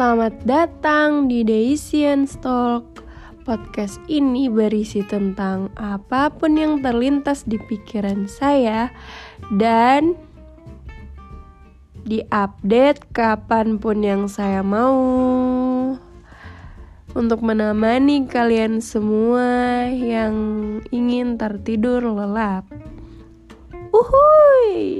selamat 0.00 0.48
datang 0.48 1.28
di 1.28 1.44
Daisian 1.44 2.24
Talk. 2.24 3.04
Podcast 3.44 4.00
ini 4.08 4.48
berisi 4.48 5.04
tentang 5.04 5.68
apa 5.76 6.32
pun 6.32 6.56
yang 6.56 6.80
terlintas 6.80 7.44
di 7.44 7.60
pikiran 7.60 8.24
saya 8.24 8.88
dan 9.60 10.16
diupdate 12.08 13.12
kapan 13.12 13.76
pun 13.76 14.00
yang 14.00 14.24
saya 14.24 14.64
mau 14.64 14.96
untuk 17.12 17.44
menemani 17.44 18.24
kalian 18.24 18.80
semua 18.80 19.84
yang 19.84 20.32
ingin 20.88 21.36
tertidur 21.36 22.00
lelap. 22.00 22.64
Uhuy! 23.92 24.99